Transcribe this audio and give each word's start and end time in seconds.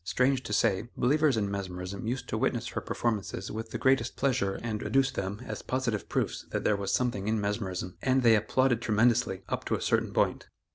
Strange 0.03 0.41
to 0.41 0.51
say, 0.51 0.89
believers 0.97 1.37
in 1.37 1.51
mesmerism 1.51 2.07
used 2.07 2.27
to 2.27 2.35
witness 2.35 2.69
her 2.69 2.81
performances 2.81 3.51
with 3.51 3.69
the 3.69 3.77
greatest 3.77 4.15
pleasure 4.15 4.55
and 4.63 4.81
adduce 4.81 5.11
them 5.11 5.39
as 5.45 5.61
positive 5.61 6.09
proofs 6.09 6.43
that 6.49 6.63
there 6.63 6.75
was 6.75 6.91
something 6.91 7.27
in 7.27 7.39
mesmerism, 7.39 7.95
and 8.01 8.23
they 8.23 8.33
applauded 8.35 8.81
tremendously 8.81 9.43
up 9.47 9.63
to 9.63 9.75
a 9.75 9.79
certain 9.81 10.11
point. 10.11 10.47